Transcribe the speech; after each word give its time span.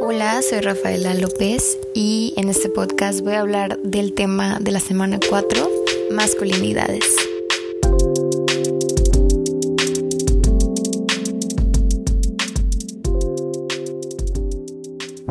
Hola, 0.00 0.42
soy 0.42 0.60
Rafaela 0.60 1.14
López 1.14 1.78
y 1.94 2.34
en 2.36 2.48
este 2.48 2.68
podcast 2.68 3.20
voy 3.20 3.34
a 3.34 3.40
hablar 3.40 3.78
del 3.78 4.12
tema 4.12 4.58
de 4.60 4.72
la 4.72 4.80
semana 4.80 5.20
4, 5.28 5.70
masculinidades. 6.10 7.04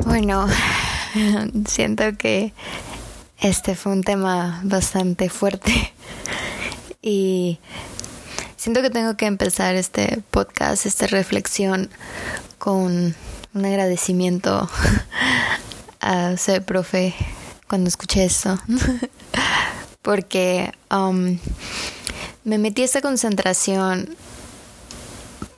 Bueno, 0.06 0.48
siento 1.68 2.18
que 2.18 2.54
este 3.40 3.76
fue 3.76 3.92
un 3.92 4.04
tema 4.04 4.62
bastante 4.64 5.30
fuerte 5.30 5.94
y 7.02 7.60
siento 8.56 8.82
que 8.82 8.90
tengo 8.90 9.18
que 9.18 9.26
empezar 9.26 9.76
este 9.76 10.22
podcast, 10.32 10.86
esta 10.86 11.08
reflexión 11.08 11.90
con 12.58 13.14
un 13.54 13.66
agradecimiento 13.66 14.70
a 16.00 16.38
ser 16.38 16.64
profe 16.64 17.14
cuando 17.68 17.88
escuché 17.88 18.26
eso. 18.26 18.58
Porque 20.02 20.72
um, 20.92 21.38
me 22.44 22.58
metí 22.58 22.82
a 22.82 22.86
esta 22.86 23.02
concentración 23.02 24.18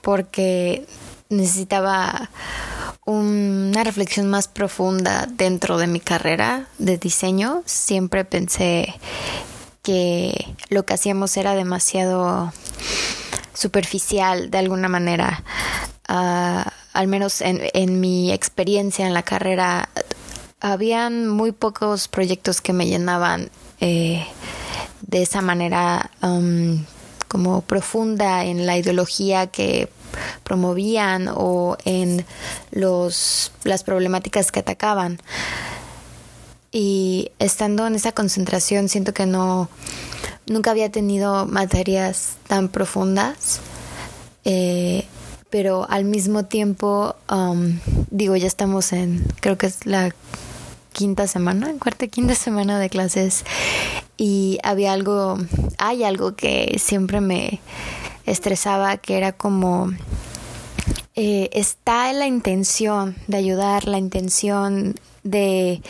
porque 0.02 0.86
necesitaba 1.30 2.30
una 3.06 3.84
reflexión 3.84 4.30
más 4.30 4.48
profunda 4.48 5.28
dentro 5.28 5.80
de 5.80 5.88
mi 5.88 6.00
carrera 6.00 6.68
de 6.78 7.00
diseño. 7.00 7.64
Siempre 7.66 8.24
pensé 8.24 8.94
que 9.82 10.56
lo 10.70 10.86
que 10.86 10.94
hacíamos 10.94 11.36
era 11.38 11.56
demasiado 11.56 12.54
superficial 13.56 14.52
de 14.52 14.58
alguna 14.60 14.88
manera. 14.88 15.44
Uh, 16.08 16.70
al 16.96 17.08
menos 17.08 17.42
en, 17.42 17.62
en 17.74 18.00
mi 18.00 18.32
experiencia 18.32 19.06
en 19.06 19.14
la 19.14 19.22
carrera, 19.22 19.90
habían 20.62 21.28
muy 21.28 21.52
pocos 21.52 22.08
proyectos 22.08 22.62
que 22.62 22.74
me 22.74 22.88
llenaban 22.88 23.50
eh, 23.82 24.26
de 25.02 25.22
esa 25.22 25.42
manera 25.42 26.10
um, 26.24 26.84
como 27.28 27.62
profunda 27.62 28.46
en 28.46 28.66
la 28.66 28.78
ideología 28.78 29.48
que 29.48 29.90
promovían 30.44 31.30
o 31.32 31.78
en 31.84 32.26
los, 32.72 33.52
las 33.66 33.84
problemáticas 33.84 34.52
que 34.54 34.62
atacaban. 34.62 35.20
Y 36.72 37.32
estando 37.40 37.86
en 37.88 37.96
esa 37.96 38.14
concentración 38.14 38.88
siento 38.88 39.14
que 39.14 39.26
no 39.26 39.70
nunca 40.48 40.72
había 40.72 40.90
tenido 40.90 41.46
materias 41.46 42.38
tan 42.48 42.70
profundas. 42.70 43.60
Eh, 44.46 45.06
pero 45.56 45.88
al 45.90 46.04
mismo 46.04 46.44
tiempo, 46.44 47.16
um, 47.32 47.80
digo, 48.12 48.36
ya 48.36 48.46
estamos 48.46 48.92
en, 48.92 49.26
creo 49.40 49.58
que 49.58 49.68
es 49.68 49.86
la 49.86 50.14
quinta 50.92 51.28
semana, 51.28 51.74
cuarta, 51.80 52.08
quinta 52.08 52.36
semana 52.36 52.78
de 52.78 52.90
clases 52.90 53.46
y 54.18 54.60
había 54.64 54.92
algo, 54.92 55.38
hay 55.78 56.04
algo 56.04 56.36
que 56.36 56.76
siempre 56.78 57.22
me 57.22 57.62
estresaba, 58.26 58.98
que 58.98 59.16
era 59.16 59.32
como, 59.32 59.94
eh, 61.16 61.50
está 61.54 62.12
la 62.12 62.28
intención 62.28 63.16
de 63.28 63.38
ayudar, 63.38 63.88
la 63.88 63.98
intención 63.98 64.96
de 65.26 65.82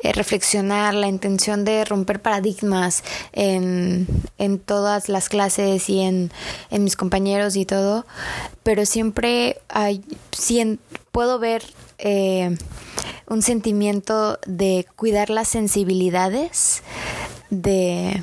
eh, 0.00 0.12
reflexionar, 0.12 0.94
la 0.94 1.08
intención 1.08 1.64
de 1.64 1.84
romper 1.84 2.22
paradigmas 2.22 3.02
en, 3.32 4.06
en 4.38 4.58
todas 4.58 5.08
las 5.08 5.28
clases 5.28 5.90
y 5.90 6.00
en, 6.00 6.30
en, 6.70 6.84
mis 6.84 6.96
compañeros 6.96 7.56
y 7.56 7.66
todo, 7.66 8.06
pero 8.62 8.86
siempre 8.86 9.60
hay, 9.68 10.02
puedo 11.10 11.38
ver 11.40 11.64
eh, 11.98 12.56
un 13.28 13.42
sentimiento 13.42 14.38
de 14.46 14.86
cuidar 14.96 15.30
las 15.30 15.48
sensibilidades 15.48 16.82
de 17.50 18.22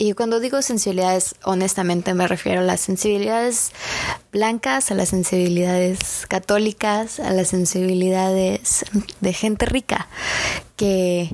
y 0.00 0.14
cuando 0.14 0.40
digo 0.40 0.62
sensibilidades, 0.62 1.34
honestamente 1.44 2.14
me 2.14 2.26
refiero 2.26 2.60
a 2.60 2.64
las 2.64 2.80
sensibilidades 2.80 3.72
blancas, 4.32 4.90
a 4.90 4.94
las 4.94 5.10
sensibilidades 5.10 6.24
católicas, 6.26 7.20
a 7.20 7.32
las 7.32 7.48
sensibilidades 7.48 8.86
de 9.20 9.32
gente 9.34 9.66
rica, 9.66 10.08
que 10.76 11.28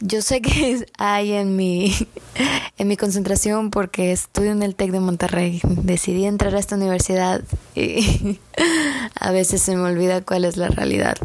yo 0.00 0.20
sé 0.20 0.42
que 0.42 0.86
hay 0.98 1.32
en 1.32 1.56
mi, 1.56 1.90
en 2.76 2.86
mi 2.86 2.98
concentración 2.98 3.70
porque 3.70 4.12
estudio 4.12 4.52
en 4.52 4.62
el 4.62 4.74
TEC 4.74 4.90
de 4.90 5.00
Monterrey. 5.00 5.62
Decidí 5.64 6.26
entrar 6.26 6.54
a 6.54 6.58
esta 6.58 6.76
universidad 6.76 7.40
y 7.74 8.38
a 9.18 9.30
veces 9.30 9.62
se 9.62 9.74
me 9.74 9.84
olvida 9.84 10.20
cuál 10.20 10.44
es 10.44 10.58
la 10.58 10.68
realidad. 10.68 11.16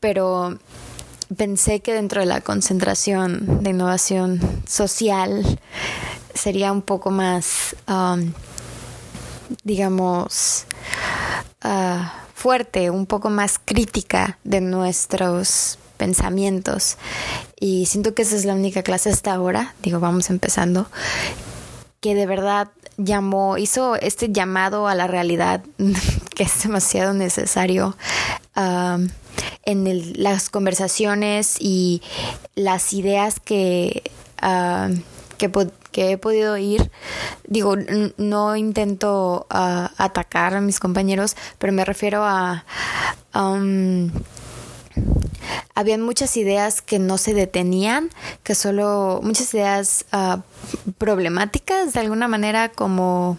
Pero 0.00 0.58
pensé 1.36 1.80
que 1.80 1.92
dentro 1.92 2.20
de 2.20 2.26
la 2.26 2.40
concentración 2.40 3.62
de 3.62 3.70
innovación 3.70 4.40
social 4.66 5.58
sería 6.34 6.72
un 6.72 6.82
poco 6.82 7.10
más, 7.10 7.76
um, 7.88 8.32
digamos, 9.64 10.66
uh, 11.64 12.04
fuerte, 12.34 12.90
un 12.90 13.06
poco 13.06 13.30
más 13.30 13.60
crítica 13.62 14.38
de 14.44 14.60
nuestros 14.60 15.78
pensamientos. 15.96 16.96
Y 17.58 17.86
siento 17.86 18.14
que 18.14 18.22
esa 18.22 18.36
es 18.36 18.44
la 18.44 18.54
única 18.54 18.82
clase 18.82 19.10
hasta 19.10 19.34
ahora, 19.34 19.74
digo, 19.82 20.00
vamos 20.00 20.30
empezando, 20.30 20.86
que 22.00 22.14
de 22.14 22.26
verdad 22.26 22.68
llamó, 22.96 23.58
hizo 23.58 23.96
este 23.96 24.30
llamado 24.30 24.88
a 24.88 24.94
la 24.94 25.06
realidad 25.06 25.62
que 26.34 26.42
es 26.42 26.62
demasiado 26.62 27.12
necesario. 27.12 27.96
Um, 28.56 29.08
en 29.64 30.12
las 30.22 30.50
conversaciones 30.50 31.56
y 31.58 32.02
las 32.54 32.92
ideas 32.92 33.40
que, 33.40 34.10
uh, 34.42 34.94
que, 35.38 36.10
he 36.12 36.18
podido 36.18 36.54
oír. 36.54 36.90
Digo, 37.46 37.76
no 38.16 38.56
intento 38.56 39.46
uh, 39.50 39.88
atacar 39.96 40.54
a 40.54 40.60
mis 40.60 40.80
compañeros, 40.80 41.36
pero 41.58 41.72
me 41.72 41.84
refiero 41.84 42.24
a... 42.24 42.64
Um, 43.34 44.10
habían 45.74 46.02
muchas 46.02 46.36
ideas 46.36 46.82
que 46.82 46.98
no 46.98 47.16
se 47.16 47.34
detenían, 47.34 48.10
que 48.42 48.54
solo 48.54 49.20
muchas 49.22 49.52
ideas 49.54 50.04
uh, 50.12 50.40
problemáticas 50.98 51.92
de 51.92 52.00
alguna 52.00 52.28
manera 52.28 52.70
como 52.70 53.38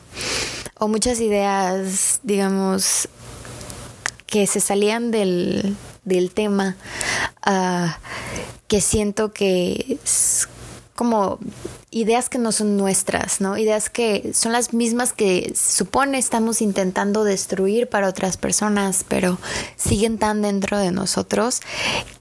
o 0.79 0.87
muchas 0.87 1.19
ideas 1.19 2.19
digamos 2.23 3.07
que 4.25 4.47
se 4.47 4.59
salían 4.59 5.11
del, 5.11 5.75
del 6.03 6.31
tema 6.31 6.75
ah, 7.43 7.97
que 8.67 8.81
siento 8.81 9.33
que 9.33 9.99
es 10.03 10.47
como 10.95 11.39
ideas 11.89 12.29
que 12.29 12.37
no 12.37 12.51
son 12.51 12.77
nuestras, 12.77 13.41
¿no? 13.41 13.57
Ideas 13.57 13.89
que 13.89 14.31
son 14.33 14.51
las 14.51 14.73
mismas 14.73 15.13
que 15.13 15.51
supone 15.55 16.17
estamos 16.17 16.61
intentando 16.61 17.23
destruir 17.23 17.89
para 17.89 18.07
otras 18.07 18.37
personas, 18.37 19.03
pero 19.07 19.37
siguen 19.75 20.17
tan 20.17 20.41
dentro 20.41 20.77
de 20.77 20.91
nosotros 20.91 21.61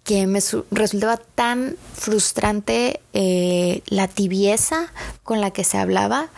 que 0.03 0.27
me 0.27 0.41
resultaba 0.71 1.19
tan 1.19 1.77
frustrante 1.95 3.01
eh, 3.13 3.83
la 3.87 4.09
tibieza 4.09 4.93
con 5.23 5.41
la 5.41 5.51
que 5.51 5.63
se 5.63 5.79
hablaba 5.79 6.31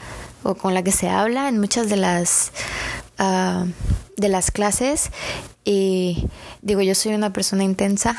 o 0.42 0.56
con 0.56 0.75
la 0.75 0.82
que 0.82 0.92
se 0.92 1.08
habla 1.08 1.48
en 1.48 1.58
muchas 1.60 1.88
de 1.88 1.97
las 1.97 2.52
uh, 3.19 3.66
de 4.17 4.28
las 4.28 4.50
clases 4.50 5.11
y 5.65 6.28
digo 6.61 6.81
yo 6.83 6.95
soy 6.95 7.15
una 7.15 7.33
persona 7.33 7.65
intensa 7.65 8.17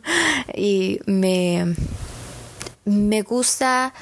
y 0.54 1.00
me 1.06 1.74
me 2.84 3.22
gusta 3.22 3.94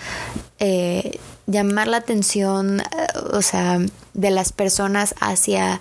eh, 0.59 1.21
llamar 1.47 1.89
la 1.89 1.99
atención 1.99 2.81
eh, 2.81 2.85
o 3.33 3.43
sea 3.43 3.79
de 4.15 4.31
las 4.31 4.53
personas 4.53 5.15
hacia 5.21 5.81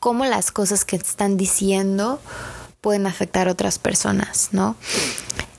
cómo 0.00 0.24
las 0.24 0.50
cosas 0.50 0.84
que 0.84 0.96
están 0.96 1.36
diciendo 1.36 2.20
pueden 2.80 3.06
afectar 3.06 3.48
a 3.48 3.52
otras 3.52 3.78
personas 3.78 4.48
no 4.52 4.76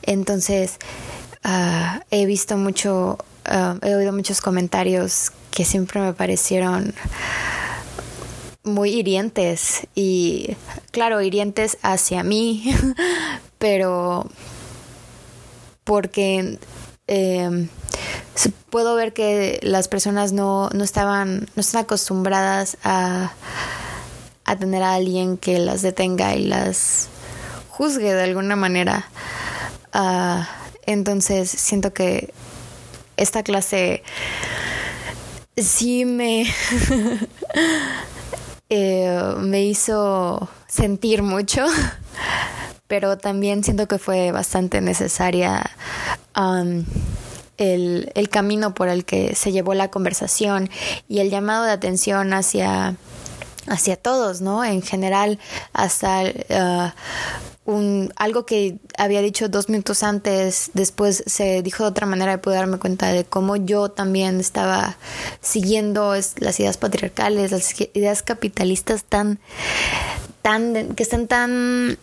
entonces 0.02 0.78
uh, 1.46 2.00
he 2.12 2.26
visto 2.26 2.58
mucho 2.58 3.18
uh, 3.48 3.86
he 3.86 3.96
oído 3.96 4.12
muchos 4.12 4.42
comentarios 4.42 5.32
que 5.52 5.66
siempre 5.66 6.02
me 6.02 6.14
parecieron 6.14 6.94
muy 8.64 8.92
hirientes 8.92 9.88
y 9.96 10.56
claro, 10.92 11.22
hirientes 11.22 11.78
hacia 11.82 12.24
mí, 12.24 12.76
pero 13.58 14.28
porque 15.84 16.60
eh, 17.08 17.68
puedo 18.70 18.96
ver 18.96 19.14
que 19.14 19.60
las 19.62 19.88
personas 19.88 20.32
no, 20.32 20.70
no 20.70 20.84
estaban, 20.84 21.48
no 21.56 21.62
están 21.62 21.82
acostumbradas 21.82 22.78
a, 22.84 23.34
a 24.46 24.56
tener 24.56 24.82
a 24.82 24.96
alguien 24.96 25.38
que 25.38 25.60
las 25.60 25.82
detenga 25.82 26.36
y 26.36 26.46
las 26.46 27.10
juzgue 27.70 28.14
de 28.14 28.24
alguna 28.24 28.56
manera. 28.56 29.08
Uh, 29.94 30.44
entonces 30.86 31.50
siento 31.50 31.94
que 31.94 32.34
esta 33.16 33.44
clase 33.44 34.04
sí 35.56 36.06
me 36.06 36.46
Eh, 38.76 39.36
me 39.38 39.62
hizo 39.62 40.50
sentir 40.68 41.22
mucho, 41.22 41.64
pero 42.88 43.20
también 43.20 43.64
siento 43.64 43.88
que 43.88 44.00
fue 44.00 44.32
bastante 44.32 44.82
necesaria 44.82 45.70
um, 46.36 46.84
el, 47.60 48.12
el, 48.16 48.30
camino 48.30 48.74
por 48.74 48.88
el 48.88 49.06
que 49.06 49.36
se 49.36 49.52
llevó 49.52 49.76
la 49.76 49.92
conversación 49.92 50.72
y 51.08 51.20
el 51.20 51.30
llamado 51.30 51.66
de 51.66 51.72
atención 51.72 52.34
hacia, 52.34 52.96
hacia 53.68 53.96
todos, 53.96 54.42
¿no? 54.42 54.66
En 54.66 54.82
general, 54.82 55.38
hasta 55.72 56.24
uh, 56.24 56.90
un, 57.66 58.12
algo 58.18 58.46
que 58.46 58.78
había 58.98 59.22
dicho 59.22 59.48
dos 59.48 59.70
minutos 59.70 60.04
antes, 60.04 60.72
después 60.74 61.24
se 61.26 61.62
dijo 61.62 61.84
de 61.84 61.90
otra 61.90 62.06
manera 62.06 62.34
y 62.34 62.38
pude 62.38 62.56
darme 62.56 62.78
cuenta 62.78 63.08
de 63.08 63.24
cómo 63.24 63.56
yo 63.56 63.90
también 63.90 64.40
estaba 64.40 64.98
siguiendo 65.42 66.14
las 66.14 66.60
ideas 66.60 66.78
patriarcales, 66.78 67.52
las 67.52 67.74
ideas 67.94 68.22
capitalistas 68.22 69.06
tan, 69.06 69.40
tan, 70.42 70.94
que 70.96 71.04
están 71.04 71.28
tan 71.28 71.98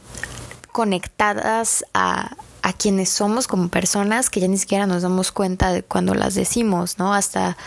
conectadas 0.72 1.84
a, 1.92 2.36
a 2.62 2.72
quienes 2.72 3.10
somos 3.10 3.46
como 3.46 3.68
personas 3.68 4.30
que 4.30 4.40
ya 4.40 4.48
ni 4.48 4.56
siquiera 4.56 4.86
nos 4.86 5.02
damos 5.02 5.32
cuenta 5.32 5.72
de 5.72 5.82
cuando 5.82 6.14
las 6.14 6.34
decimos, 6.34 6.98
¿no? 6.98 7.12
Hasta 7.12 7.58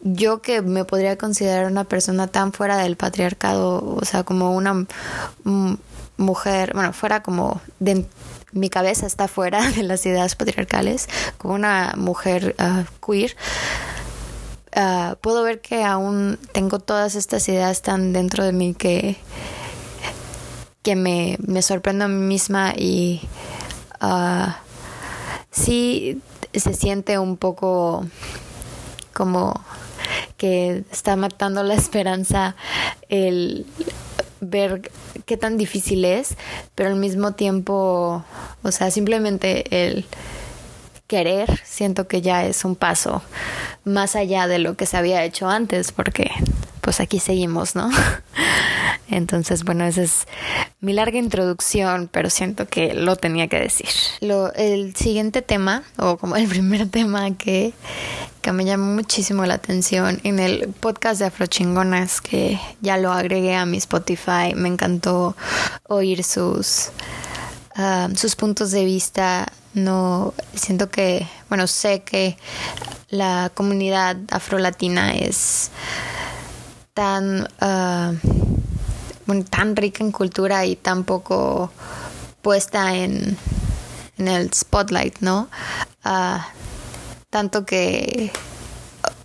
yo 0.00 0.42
que 0.42 0.62
me 0.62 0.84
podría 0.84 1.18
considerar 1.18 1.66
una 1.66 1.84
persona 1.84 2.28
tan 2.28 2.52
fuera 2.52 2.76
del 2.76 2.96
patriarcado, 2.96 3.96
o 3.96 4.04
sea, 4.04 4.22
como 4.22 4.54
una 4.54 4.86
mujer, 6.16 6.72
bueno, 6.74 6.92
fuera 6.92 7.22
como 7.22 7.60
de 7.78 8.06
mi 8.52 8.70
cabeza 8.70 9.06
está 9.06 9.28
fuera 9.28 9.70
de 9.72 9.82
las 9.82 10.04
ideas 10.06 10.34
patriarcales, 10.36 11.08
como 11.38 11.54
una 11.54 11.94
mujer 11.96 12.56
uh, 12.58 12.84
queer. 13.04 13.36
Uh, 14.74 15.16
puedo 15.16 15.42
ver 15.42 15.60
que 15.60 15.84
aún 15.84 16.38
tengo 16.52 16.78
todas 16.78 17.14
estas 17.14 17.48
ideas 17.48 17.80
tan 17.80 18.12
dentro 18.12 18.44
de 18.44 18.52
mí 18.52 18.74
que, 18.74 19.16
que 20.82 20.96
me, 20.96 21.38
me 21.40 21.62
sorprendo 21.62 22.04
a 22.04 22.08
mí 22.08 22.22
misma 22.22 22.74
y 22.76 23.22
uh, 24.02 24.52
sí 25.50 26.20
se 26.52 26.74
siente 26.74 27.18
un 27.18 27.38
poco 27.38 28.06
como 29.14 29.58
que 30.36 30.84
está 30.92 31.16
matando 31.16 31.62
la 31.62 31.74
esperanza 31.82 32.54
el 33.08 33.66
ver 34.40 34.90
qué 35.24 35.36
tan 35.36 35.56
difícil 35.56 36.04
es, 36.04 36.36
pero 36.74 36.90
al 36.90 36.96
mismo 36.96 37.32
tiempo, 37.32 38.24
o 38.62 38.70
sea, 38.72 38.90
simplemente 38.90 39.86
el 39.86 40.06
querer, 41.06 41.60
siento 41.64 42.08
que 42.08 42.20
ya 42.20 42.44
es 42.44 42.64
un 42.64 42.74
paso 42.76 43.22
más 43.84 44.16
allá 44.16 44.46
de 44.46 44.58
lo 44.58 44.76
que 44.76 44.86
se 44.86 44.96
había 44.96 45.24
hecho 45.24 45.48
antes, 45.48 45.92
porque 45.92 46.30
pues 46.80 47.00
aquí 47.00 47.20
seguimos, 47.20 47.74
¿no? 47.74 47.90
Entonces, 49.08 49.64
bueno, 49.64 49.84
esa 49.84 50.02
es 50.02 50.26
mi 50.86 50.92
larga 50.92 51.18
introducción, 51.18 52.08
pero 52.12 52.30
siento 52.30 52.68
que 52.68 52.94
lo 52.94 53.16
tenía 53.16 53.48
que 53.48 53.58
decir. 53.58 53.88
El 54.20 54.94
siguiente 54.94 55.42
tema, 55.42 55.82
o 55.98 56.16
como 56.16 56.36
el 56.36 56.46
primer 56.56 56.88
tema 56.88 57.36
que, 57.36 57.72
que 58.40 58.52
me 58.52 58.64
llamó 58.64 58.94
muchísimo 58.94 59.44
la 59.46 59.54
atención 59.54 60.20
en 60.22 60.38
el 60.38 60.68
podcast 60.68 61.18
de 61.18 61.26
Afrochingonas, 61.26 62.20
que 62.20 62.60
ya 62.82 62.98
lo 62.98 63.10
agregué 63.10 63.56
a 63.56 63.66
mi 63.66 63.78
Spotify, 63.78 64.54
me 64.54 64.68
encantó 64.68 65.36
oír 65.88 66.22
sus, 66.22 66.90
uh, 67.76 68.14
sus 68.14 68.36
puntos 68.36 68.70
de 68.70 68.84
vista. 68.84 69.48
No 69.74 70.34
siento 70.54 70.88
que, 70.88 71.26
bueno, 71.48 71.66
sé 71.66 72.02
que 72.02 72.36
la 73.08 73.50
comunidad 73.52 74.16
afrolatina 74.30 75.16
es 75.16 75.72
tan 76.94 77.48
uh, 77.60 78.45
tan 79.50 79.76
rica 79.76 80.04
en 80.04 80.12
cultura 80.12 80.64
y 80.64 80.76
tan 80.76 81.04
poco 81.04 81.70
puesta 82.42 82.94
en, 82.94 83.36
en 84.18 84.28
el 84.28 84.52
spotlight, 84.52 85.18
¿no? 85.20 85.48
Uh, 86.04 86.38
tanto 87.30 87.66
que 87.66 88.30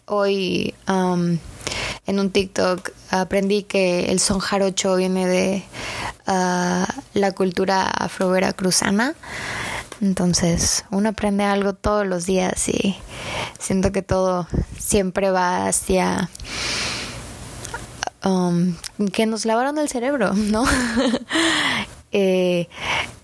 hoy 0.05 0.73
um, 0.87 1.37
en 2.07 2.19
un 2.19 2.31
TikTok 2.31 2.89
aprendí 3.11 3.63
que 3.63 4.11
el 4.11 4.19
son 4.19 4.39
jarocho 4.39 4.95
viene 4.95 5.27
de 5.27 5.63
uh, 6.27 6.85
la 7.13 7.31
cultura 7.33 7.83
afro-veracruzana. 7.83 9.13
Entonces, 10.01 10.83
uno 10.89 11.09
aprende 11.09 11.43
algo 11.43 11.73
todos 11.73 12.07
los 12.07 12.25
días 12.25 12.67
y 12.69 12.97
siento 13.59 13.91
que 13.91 14.01
todo 14.01 14.47
siempre 14.79 15.29
va 15.29 15.67
hacia 15.67 16.31
Um, 18.23 18.75
que 19.13 19.25
nos 19.25 19.45
lavaron 19.45 19.79
el 19.79 19.89
cerebro, 19.89 20.33
¿no? 20.33 20.63
eh, 22.11 22.67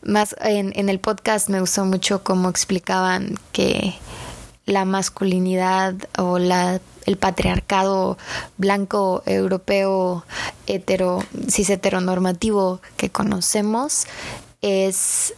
más 0.02 0.36
en, 0.40 0.90
el 0.90 1.00
podcast 1.00 1.50
me 1.50 1.60
gustó 1.60 1.86
mucho 1.86 2.24
cómo 2.24 2.50
explicaban 2.50 3.38
que 3.52 3.94
la 4.66 4.86
masculinidad 4.86 5.96
o 6.18 6.40
la 6.40 6.82
el 7.06 7.18
patriarcado 7.18 8.18
blanco 8.58 9.24
europeo 9.26 10.26
hetero 10.66 11.24
cis 11.50 11.70
heteronormativo 11.70 12.82
que 12.98 13.10
conocemos 13.10 14.06
es 14.62 15.34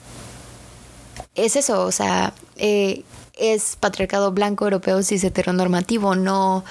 es 1.35 1.55
eso 1.55 1.85
o 1.85 1.91
sea 1.91 2.33
eh, 2.55 3.03
es 3.37 3.75
patriarcado 3.75 4.31
blanco 4.31 4.65
europeo 4.65 5.03
cis 5.03 5.23
heteronormativo 5.23 6.15
no 6.15 6.63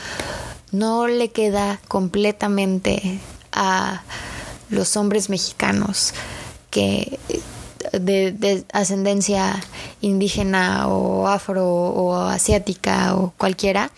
no 0.73 1.07
le 1.07 1.31
queda 1.31 1.81
completamente 1.89 3.21
a 3.53 4.03
los 4.71 4.97
hombres 4.97 5.31
mexicanos 5.31 6.13
que 6.71 7.19
de, 7.93 8.65
ascendencia 8.73 9.63
indígena 10.01 10.89
o 10.89 11.27
afro 11.27 11.67
o 11.67 12.15
asiática 12.15 13.15
o 13.17 13.33
cualquiera, 13.37 13.91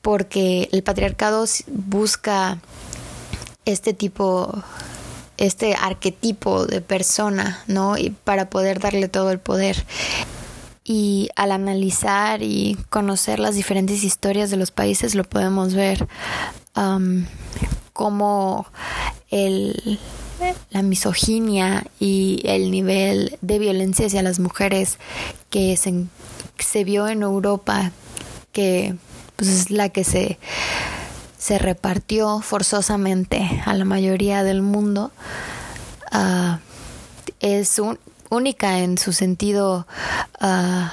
porque 0.00 0.68
el 0.72 0.82
patriarcado 0.82 1.44
busca 1.68 2.58
este 3.64 3.94
tipo, 3.94 4.62
este 5.36 5.74
arquetipo 5.74 6.66
de 6.66 6.80
persona, 6.80 7.62
¿no? 7.68 7.96
Y 7.96 8.10
para 8.10 8.50
poder 8.50 8.80
darle 8.80 9.08
todo 9.08 9.30
el 9.30 9.38
poder 9.38 9.84
y 10.92 11.30
al 11.36 11.52
analizar 11.52 12.42
y 12.42 12.76
conocer 12.90 13.38
las 13.38 13.54
diferentes 13.54 14.04
historias 14.04 14.50
de 14.50 14.58
los 14.58 14.72
países 14.72 15.14
lo 15.14 15.24
podemos 15.24 15.72
ver 15.72 16.06
um, 16.76 17.24
como 17.94 18.66
el, 19.30 19.98
la 20.68 20.82
misoginia 20.82 21.86
y 21.98 22.42
el 22.44 22.70
nivel 22.70 23.38
de 23.40 23.58
violencia 23.58 24.04
hacia 24.04 24.22
las 24.22 24.38
mujeres 24.38 24.98
que 25.48 25.78
se, 25.78 26.84
vio 26.84 27.08
en 27.08 27.22
Europa, 27.22 27.90
que 28.52 28.94
pues, 29.36 29.48
es 29.48 29.70
la 29.70 29.88
que 29.88 30.04
se, 30.04 30.38
se 31.38 31.58
repartió 31.58 32.42
forzosamente 32.42 33.62
a 33.64 33.72
la 33.72 33.86
mayoría 33.86 34.44
del 34.44 34.60
mundo, 34.60 35.10
uh, 36.12 36.58
es 37.40 37.78
un, 37.78 37.98
única 38.32 38.78
en 38.78 38.98
su 38.98 39.12
sentido 39.12 39.86
uh, 40.40 40.86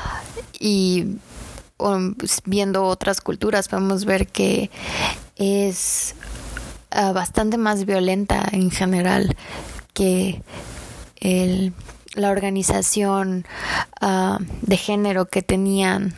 y 0.59 1.17
um, 1.77 2.13
pues, 2.15 2.41
viendo 2.45 2.83
otras 2.85 3.21
culturas 3.21 3.67
podemos 3.67 4.05
ver 4.05 4.27
que 4.27 4.69
es 5.37 6.15
uh, 6.95 7.13
bastante 7.13 7.57
más 7.57 7.85
violenta 7.85 8.43
en 8.51 8.71
general 8.71 9.35
que 9.93 10.41
el, 11.17 11.73
la 12.13 12.29
organización 12.29 13.45
uh, 14.01 14.37
de 14.61 14.77
género 14.77 15.25
que 15.25 15.41
tenían 15.41 16.15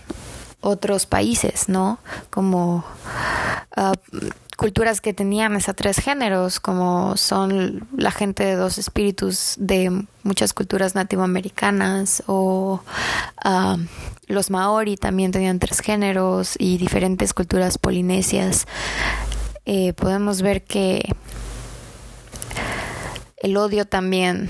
otros 0.62 1.06
países, 1.08 1.70
¿no? 1.70 2.00
Como 2.30 2.86
culturas 4.62 5.02
que 5.02 5.12
tenían 5.12 5.56
esos 5.56 5.76
tres 5.76 5.98
géneros, 5.98 6.60
como 6.60 7.18
son 7.18 7.88
la 7.98 8.12
gente 8.12 8.46
de 8.46 8.56
dos 8.56 8.78
espíritus 8.78 9.56
de 9.58 10.06
muchas 10.22 10.54
culturas 10.54 10.94
nativoamericanas 10.94 12.22
o 12.28 12.80
ah, 13.44 13.78
los 14.28 14.52
maori 14.52 14.98
también 14.98 15.32
tenían 15.32 15.58
tres 15.58 15.80
géneros 15.80 16.54
y 16.60 16.78
diferentes 16.78 17.34
culturas 17.34 17.80
polinesias. 17.80 18.68
Eh, 19.66 19.94
podemos 19.94 20.44
ver 20.44 20.64
que 20.64 21.12
el 23.38 23.58
odio 23.58 23.86
también 23.86 24.48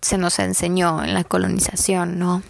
se 0.00 0.16
nos 0.16 0.38
enseñó 0.38 1.02
en 1.02 1.12
la 1.12 1.24
colonización, 1.24 2.20
¿no? 2.20 2.44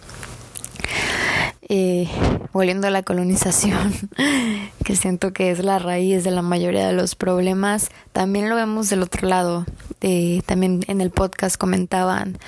Volviendo 2.53 2.87
a 2.87 2.91
la 2.91 3.03
colonización, 3.03 3.93
que 4.85 4.97
siento 4.97 5.33
que 5.33 5.51
es 5.51 5.65
la 5.65 5.79
raíz 5.79 6.25
de 6.25 6.31
la 6.31 6.43
mayoría 6.43 6.87
de 6.87 6.93
los 6.93 7.15
problemas, 7.15 7.91
también 8.13 8.49
lo 8.49 8.57
vemos 8.57 8.91
del 8.91 9.03
otro 9.03 9.29
lado. 9.29 9.65
Eh, 10.01 10.43
también 10.47 10.85
en 10.89 11.01
el 11.01 11.11
podcast 11.11 11.57
comentaban 11.57 12.39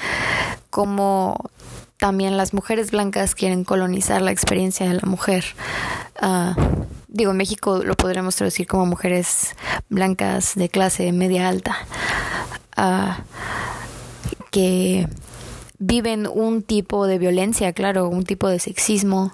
cómo 0.71 1.50
también 1.97 2.37
las 2.37 2.52
mujeres 2.52 2.90
blancas 2.90 3.35
quieren 3.35 3.64
colonizar 3.64 4.21
la 4.21 4.31
experiencia 4.31 4.87
de 4.87 4.95
la 4.95 5.07
mujer. 5.07 5.45
Uh, 6.21 6.54
digo, 7.09 7.31
en 7.31 7.37
México 7.37 7.83
lo 7.85 7.95
podremos 7.95 8.37
traducir 8.37 8.66
como 8.66 8.85
mujeres 8.85 9.54
blancas 9.88 10.54
de 10.54 10.69
clase 10.69 11.11
media 11.12 11.49
alta. 11.49 11.76
ah, 12.76 13.21
que 14.50 15.09
viven 15.78 16.26
un 16.26 16.62
tipo 16.62 17.07
de 17.07 17.19
violencia, 17.19 17.73
claro, 17.73 18.09
un 18.09 18.25
tipo 18.25 18.49
de 18.49 18.59
sexismo, 18.59 19.33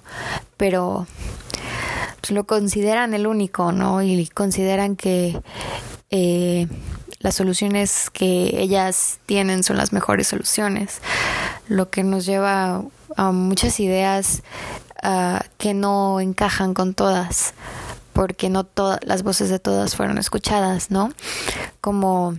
pero 0.57 1.07
pues, 2.21 2.31
lo 2.33 2.45
consideran 2.45 3.15
el 3.15 3.27
único, 3.27 3.73
¿no? 3.73 4.03
Y 4.03 4.27
consideran 4.29 4.97
que 4.97 5.41
eh, 6.11 6.67
las 7.21 7.35
soluciones 7.35 8.11
que 8.11 8.61
ellas 8.61 9.19
tienen 9.27 9.63
son 9.63 9.77
las 9.77 9.93
mejores 9.93 10.29
soluciones, 10.29 11.01
lo 11.69 11.91
que 11.91 12.03
nos 12.03 12.25
lleva 12.25 12.83
a 13.17 13.33
muchas 13.33 13.79
ideas 13.81 14.43
uh, 15.03 15.39
que 15.59 15.75
no 15.75 16.21
encajan 16.21 16.75
con 16.75 16.95
todas, 16.95 17.55
porque 18.13 18.49
no 18.49 18.65
todas 18.65 19.01
las 19.05 19.23
voces 19.23 19.51
de 19.51 19.59
todas 19.59 19.97
fueron 19.97 20.19
escuchadas, 20.19 20.91
¿no? 20.91 21.13
Como 21.81 22.37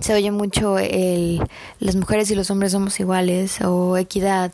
se 0.00 0.14
oye 0.14 0.30
mucho 0.30 0.78
el 0.78 1.42
las 1.78 1.96
mujeres 1.96 2.30
y 2.30 2.34
los 2.34 2.50
hombres 2.50 2.72
somos 2.72 2.98
iguales 3.00 3.60
o 3.62 3.96
equidad 3.96 4.52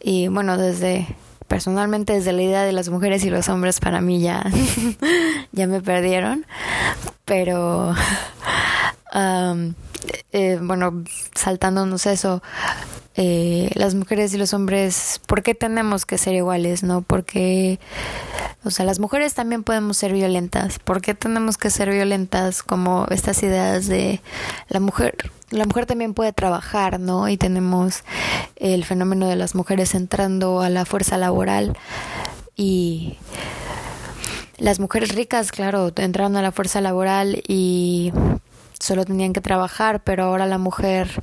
y 0.00 0.28
bueno 0.28 0.56
desde 0.56 1.06
personalmente 1.48 2.12
desde 2.12 2.32
la 2.32 2.42
idea 2.42 2.64
de 2.64 2.72
las 2.72 2.88
mujeres 2.88 3.24
y 3.24 3.30
los 3.30 3.48
hombres 3.48 3.80
para 3.80 4.00
mí 4.00 4.20
ya 4.20 4.44
ya 5.52 5.66
me 5.66 5.80
perdieron 5.80 6.46
pero 7.24 7.94
eh, 10.32 10.58
bueno, 10.60 11.04
saltándonos 11.34 12.06
eso, 12.06 12.42
eh, 13.16 13.70
las 13.74 13.94
mujeres 13.94 14.34
y 14.34 14.38
los 14.38 14.52
hombres, 14.52 15.20
¿por 15.26 15.42
qué 15.42 15.54
tenemos 15.54 16.04
que 16.04 16.18
ser 16.18 16.34
iguales, 16.34 16.82
no? 16.82 17.00
Porque, 17.00 17.78
o 18.62 18.70
sea, 18.70 18.84
las 18.84 18.98
mujeres 18.98 19.32
también 19.32 19.62
podemos 19.62 19.96
ser 19.96 20.12
violentas. 20.12 20.78
¿Por 20.78 21.00
qué 21.00 21.14
tenemos 21.14 21.56
que 21.56 21.70
ser 21.70 21.90
violentas 21.90 22.62
como 22.62 23.06
estas 23.10 23.42
ideas 23.42 23.86
de 23.86 24.20
la 24.68 24.80
mujer? 24.80 25.16
La 25.50 25.64
mujer 25.64 25.86
también 25.86 26.12
puede 26.12 26.34
trabajar, 26.34 27.00
¿no? 27.00 27.28
Y 27.28 27.38
tenemos 27.38 28.02
el 28.56 28.84
fenómeno 28.84 29.28
de 29.28 29.36
las 29.36 29.54
mujeres 29.54 29.94
entrando 29.94 30.60
a 30.60 30.68
la 30.68 30.84
fuerza 30.84 31.16
laboral 31.16 31.78
y 32.54 33.16
las 34.58 34.78
mujeres 34.78 35.14
ricas, 35.14 35.52
claro, 35.52 35.92
entraron 35.96 36.36
a 36.36 36.42
la 36.42 36.52
fuerza 36.52 36.80
laboral 36.80 37.42
y 37.46 38.12
solo 38.78 39.04
tenían 39.04 39.32
que 39.32 39.40
trabajar, 39.40 40.02
pero 40.02 40.24
ahora 40.24 40.46
la 40.46 40.58
mujer 40.58 41.22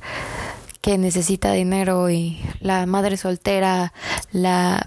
que 0.84 0.98
necesita 0.98 1.50
dinero 1.52 2.10
y 2.10 2.38
la 2.60 2.84
madre 2.84 3.16
soltera, 3.16 3.94
la 4.32 4.86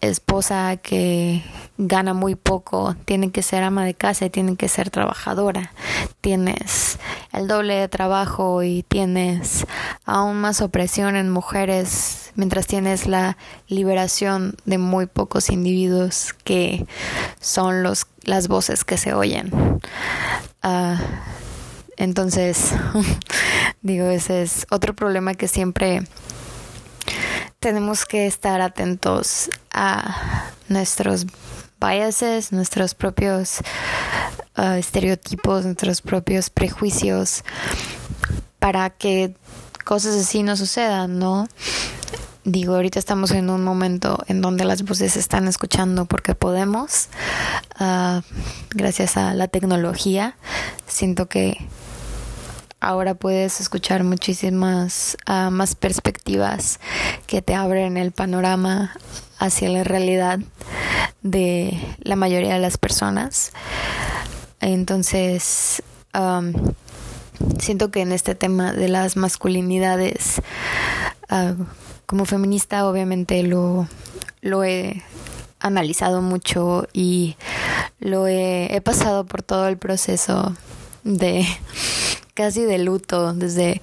esposa 0.00 0.76
que 0.76 1.42
gana 1.78 2.14
muy 2.14 2.36
poco, 2.36 2.94
tiene 3.06 3.32
que 3.32 3.42
ser 3.42 3.64
ama 3.64 3.84
de 3.84 3.94
casa 3.94 4.26
y 4.26 4.30
tiene 4.30 4.54
que 4.54 4.68
ser 4.68 4.90
trabajadora. 4.90 5.72
Tienes 6.20 7.00
el 7.32 7.48
doble 7.48 7.74
de 7.74 7.88
trabajo 7.88 8.62
y 8.62 8.84
tienes 8.84 9.66
aún 10.04 10.36
más 10.36 10.60
opresión 10.60 11.16
en 11.16 11.28
mujeres 11.28 12.30
mientras 12.36 12.68
tienes 12.68 13.08
la 13.08 13.36
liberación 13.66 14.54
de 14.64 14.78
muy 14.78 15.06
pocos 15.06 15.50
individuos 15.50 16.36
que 16.44 16.86
son 17.40 17.82
los 17.82 18.06
las 18.22 18.46
voces 18.46 18.84
que 18.84 18.96
se 18.96 19.12
oyen. 19.12 19.50
Uh, 20.62 20.96
entonces, 21.96 22.72
digo, 23.82 24.06
ese 24.06 24.42
es 24.42 24.66
otro 24.70 24.94
problema 24.94 25.34
que 25.34 25.48
siempre 25.48 26.02
tenemos 27.58 28.04
que 28.04 28.26
estar 28.26 28.60
atentos 28.60 29.50
a 29.72 30.50
nuestros 30.68 31.26
biases, 31.80 32.52
nuestros 32.52 32.94
propios 32.94 33.60
uh, 34.56 34.72
estereotipos, 34.72 35.64
nuestros 35.64 36.00
propios 36.00 36.50
prejuicios, 36.50 37.44
para 38.58 38.90
que 38.90 39.34
cosas 39.84 40.16
así 40.16 40.42
no 40.42 40.56
sucedan, 40.56 41.18
¿no? 41.18 41.48
Digo, 42.44 42.76
ahorita 42.76 43.00
estamos 43.00 43.32
en 43.32 43.50
un 43.50 43.64
momento 43.64 44.22
en 44.28 44.40
donde 44.40 44.64
las 44.64 44.84
voces 44.84 45.16
están 45.16 45.48
escuchando 45.48 46.04
porque 46.04 46.36
podemos, 46.36 47.08
uh, 47.80 48.20
gracias 48.70 49.16
a 49.16 49.34
la 49.34 49.48
tecnología. 49.48 50.36
Siento 50.86 51.28
que 51.28 51.58
ahora 52.86 53.14
puedes 53.14 53.60
escuchar 53.60 54.04
muchísimas 54.04 55.16
uh, 55.28 55.50
más 55.50 55.74
perspectivas 55.74 56.78
que 57.26 57.42
te 57.42 57.54
abren 57.54 57.96
el 57.96 58.12
panorama 58.12 58.96
hacia 59.38 59.68
la 59.68 59.82
realidad 59.82 60.38
de 61.22 61.78
la 62.00 62.14
mayoría 62.14 62.54
de 62.54 62.60
las 62.60 62.78
personas. 62.78 63.52
Entonces, 64.60 65.82
siento 67.58 67.90
que 67.90 68.00
en 68.00 68.12
este 68.12 68.34
tema 68.34 68.72
de 68.72 68.88
las 68.88 69.16
masculinidades, 69.16 70.40
uh, 71.30 71.64
como 72.06 72.24
feminista 72.24 72.86
obviamente 72.86 73.42
lo, 73.42 73.88
lo 74.40 74.62
he 74.62 75.02
analizado 75.58 76.22
mucho 76.22 76.86
y 76.92 77.36
lo 77.98 78.28
he 78.28 78.80
pasado 78.84 79.26
por 79.26 79.42
todo 79.42 79.66
el 79.66 79.76
proceso 79.76 80.54
de 81.02 81.46
casi 82.36 82.64
de 82.64 82.78
luto, 82.78 83.32
desde 83.32 83.80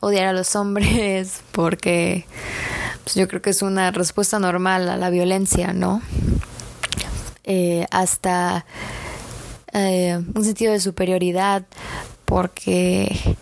odiar 0.00 0.26
a 0.26 0.32
los 0.32 0.54
hombres, 0.54 1.40
porque 1.52 2.26
pues, 3.02 3.16
yo 3.16 3.26
creo 3.26 3.42
que 3.42 3.50
es 3.50 3.62
una 3.62 3.90
respuesta 3.90 4.38
normal 4.38 4.88
a 4.88 4.96
la 4.96 5.10
violencia, 5.10 5.72
¿no? 5.72 6.02
Eh, 7.44 7.86
hasta 7.90 8.66
eh, 9.72 10.22
un 10.34 10.44
sentido 10.44 10.72
de 10.72 10.80
superioridad, 10.80 11.64
porque 12.26 13.36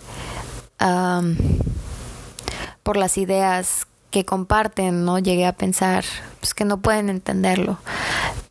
por 2.83 2.97
las 2.97 3.19
ideas 3.19 3.89
que 4.11 4.25
comparten, 4.25 5.05
¿no? 5.05 5.19
Llegué 5.19 5.47
a 5.47 5.53
pensar 5.53 6.05
pues, 6.39 6.55
que 6.55 6.65
no 6.65 6.79
pueden 6.79 7.09
entenderlo. 7.09 7.79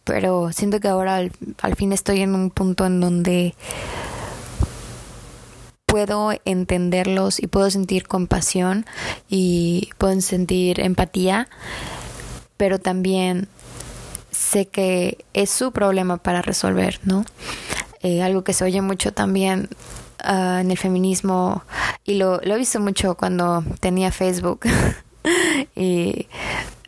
Pero 0.03 0.51
siento 0.51 0.79
que 0.79 0.87
ahora 0.87 1.15
al, 1.15 1.75
fin 1.75 1.91
estoy 1.91 2.21
en 2.21 2.35
un 2.35 2.51
punto 2.51 2.85
en 2.85 2.99
donde 2.99 3.55
puedo 5.95 6.33
entenderlos 6.43 7.41
y 7.41 7.47
puedo 7.47 7.71
sentir 7.71 8.05
compasión 8.05 8.85
y 9.29 9.91
puedo 9.97 10.19
sentir 10.19 10.81
empatía, 10.81 11.47
pero 12.57 12.79
también 12.79 13.47
sé 14.29 14.65
que 14.67 15.23
es 15.33 15.49
su 15.49 15.71
problema 15.71 16.17
para 16.17 16.41
resolver, 16.41 16.99
¿no? 17.05 17.23
Eh, 18.01 18.21
algo 18.21 18.43
que 18.43 18.51
se 18.51 18.65
oye 18.65 18.81
mucho 18.81 19.13
también 19.13 19.69
Ah, 20.27 20.59
en 20.61 20.71
el 20.71 20.77
feminismo 20.77 21.63
y 22.03 22.15
lo, 22.15 22.39
lo 22.41 22.55
visto 22.55 22.79
mucho 22.79 23.15
cuando 23.15 23.63
tenía 23.79 24.11
Facebook 24.11 24.61
y 25.75 26.27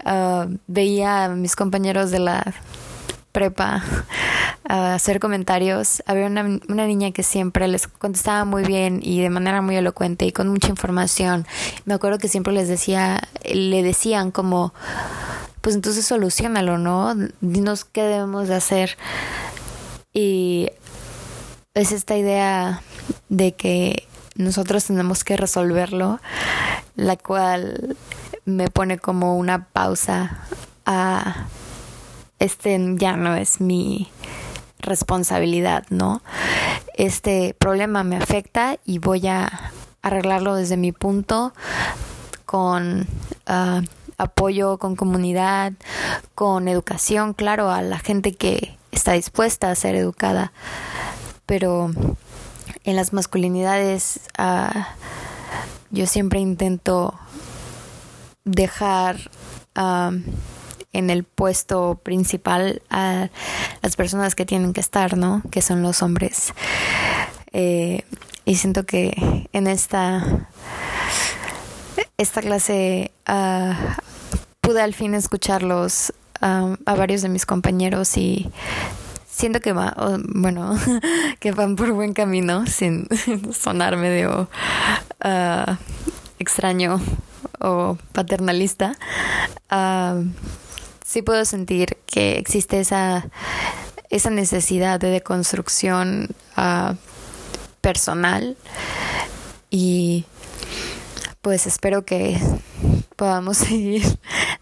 uh, 0.06 0.58
veía 0.66 1.26
a 1.26 1.30
mis 1.30 1.56
compañeros 1.56 2.10
de 2.10 2.18
la 2.18 2.54
prepa 3.32 3.84
hacer 4.68 5.20
comentarios. 5.20 6.04
Había 6.06 6.28
una, 6.28 6.60
una, 6.68 6.88
niña 6.88 7.12
que 7.12 7.24
siempre 7.24 7.68
les 7.68 7.88
contestaba 7.88 8.46
muy 8.46 8.64
bien 8.64 9.00
y 9.02 9.22
de 9.22 9.30
manera 9.30 9.62
muy 9.62 9.76
elocuente 9.76 10.26
y 10.26 10.32
con 10.32 10.50
mucha 10.50 10.70
información. 10.70 11.46
Me 11.86 11.94
acuerdo 11.94 12.18
que 12.18 12.28
siempre 12.28 12.54
les 12.54 12.68
decía, 12.68 13.22
le 13.46 13.84
decían 13.84 14.32
como, 14.32 14.74
pues 15.62 15.76
entonces 15.76 16.06
solucionalo, 16.06 16.78
¿no? 16.78 17.16
Dinos 17.42 17.86
qué 17.86 18.04
debemos 18.04 18.48
de 18.48 18.56
hacer. 18.56 18.98
Y 20.14 20.70
es 21.74 21.92
esta 21.92 22.18
idea 22.18 22.82
de 23.30 23.54
que 23.54 24.08
nosotros 24.36 24.86
tenemos 24.86 25.24
que 25.24 25.38
resolverlo, 25.38 26.20
la 26.96 27.16
cual 27.18 27.96
me 28.46 28.70
pone 28.70 28.98
como 28.98 29.38
una 29.38 29.66
pausa 29.66 30.48
a 30.86 31.48
este 32.40 32.80
ya 32.96 33.18
no 33.18 33.36
es 33.36 33.60
mi 33.60 34.10
responsabilidad, 34.88 35.86
¿no? 35.90 36.22
Este 36.96 37.56
problema 37.60 38.04
me 38.04 38.18
afecta 38.18 38.78
y 38.86 39.00
voy 39.00 39.28
a 39.28 39.72
arreglarlo 40.02 40.56
desde 40.56 40.78
mi 40.78 40.92
punto 40.92 41.54
con 42.46 43.06
ah, 43.46 43.82
apoyo, 44.18 44.78
con 44.78 44.96
comunidad, 44.96 45.74
con 46.34 46.68
educación, 46.68 47.34
claro, 47.34 47.70
a 47.70 47.82
la 47.82 48.00
gente 48.00 48.34
que 48.34 48.78
está 48.92 49.14
dispuesta 49.14 49.70
a 49.70 49.76
ser 49.76 49.96
educada 49.96 50.52
pero 51.48 51.90
en 52.84 52.96
las 52.96 53.14
masculinidades 53.14 54.20
uh, 54.38 54.80
yo 55.90 56.06
siempre 56.06 56.40
intento 56.40 57.18
dejar 58.44 59.32
um, 59.76 60.22
en 60.94 61.10
el 61.10 61.24
puesto 61.24 62.00
principal 62.04 62.82
a 62.90 63.30
las 63.82 63.96
personas 63.96 64.36
que 64.36 64.46
tienen 64.46 64.74
que 64.74 64.80
estar, 64.80 65.18
¿no? 65.18 65.42
Que 65.52 65.62
son 65.62 65.82
los 65.82 66.02
hombres. 66.02 66.54
Eh, 67.52 68.04
y 68.46 68.56
siento 68.56 68.86
que 68.86 69.48
en 69.52 69.68
esta 69.68 70.48
esta 72.18 72.42
clase 72.42 73.12
uh, 73.30 73.74
pude 74.62 74.82
al 74.82 74.94
fin 74.94 75.14
escucharlos 75.14 76.14
uh, 76.42 76.76
a 76.86 76.96
varios 76.96 77.22
de 77.22 77.30
mis 77.30 77.46
compañeros 77.46 78.18
y 78.18 78.50
siento 79.30 79.60
que 79.60 79.72
va, 79.72 79.96
bueno, 80.30 80.78
que 81.40 81.52
van 81.52 81.76
por 81.76 81.92
buen 81.92 82.14
camino 82.14 82.66
sin 82.66 83.08
sonar 83.54 83.98
medio 83.98 84.50
ah, 85.22 85.78
extraño 86.40 87.00
o 87.60 87.98
paternalista. 88.14 88.94
Uh, 89.72 90.26
sí 91.18 91.24
puedo 91.24 91.46
sentir 91.46 91.98
que 92.06 92.38
existe 92.38 92.80
esa, 92.80 93.26
esa 94.12 94.30
necesidad 94.30 95.00
de 95.00 95.10
deconstrucción 95.10 96.28
uh, 96.56 96.94
personal 97.82 98.56
y 99.72 100.26
pues 101.42 101.66
espero 101.66 102.06
que 102.06 102.40
podamos 103.16 103.58
seguir 103.68 104.04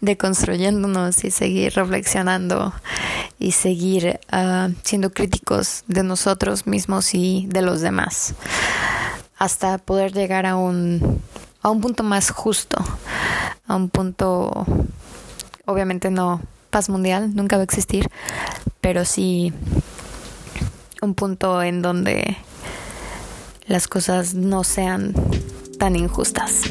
deconstruyéndonos 0.00 1.24
y 1.24 1.30
seguir 1.30 1.74
reflexionando 1.74 2.72
y 3.38 3.52
seguir 3.52 4.18
uh, 4.32 4.72
siendo 4.82 5.12
críticos 5.12 5.84
de 5.88 6.04
nosotros 6.04 6.66
mismos 6.66 7.12
y 7.12 7.44
de 7.50 7.60
los 7.60 7.82
demás 7.82 8.34
hasta 9.36 9.76
poder 9.76 10.14
llegar 10.14 10.46
a 10.46 10.56
un 10.56 11.20
a 11.60 11.68
un 11.68 11.82
punto 11.82 12.02
más 12.02 12.30
justo 12.30 12.82
a 13.68 13.76
un 13.76 13.90
punto 13.90 14.64
obviamente 15.66 16.10
no 16.10 16.40
paz 16.70 16.88
mundial 16.88 17.34
nunca 17.34 17.56
va 17.56 17.62
a 17.62 17.64
existir 17.64 18.08
pero 18.80 19.04
sí 19.04 19.52
un 21.02 21.14
punto 21.14 21.62
en 21.62 21.82
donde 21.82 22.36
las 23.66 23.88
cosas 23.88 24.34
no 24.34 24.64
sean 24.64 25.12
tan 25.78 25.96
injustas 25.96 26.62